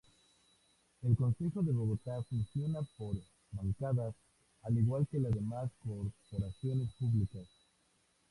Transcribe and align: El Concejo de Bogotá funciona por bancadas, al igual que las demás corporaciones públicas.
El 1.03 1.15
Concejo 1.15 1.61
de 1.61 1.71
Bogotá 1.71 2.23
funciona 2.23 2.81
por 2.97 3.15
bancadas, 3.51 4.15
al 4.63 4.75
igual 4.79 5.05
que 5.07 5.19
las 5.19 5.31
demás 5.31 5.69
corporaciones 5.83 6.89
públicas. 6.99 7.47